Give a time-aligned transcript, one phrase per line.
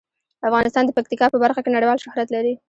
[0.47, 2.53] افغانستان د پکتیکا په برخه کې نړیوال شهرت لري.